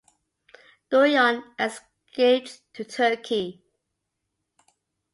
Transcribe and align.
Guyon 0.89 1.43
escaped 1.59 2.61
to 2.73 2.83
Turkey. 2.83 3.61